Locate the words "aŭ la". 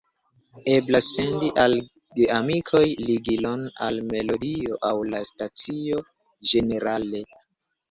4.91-5.23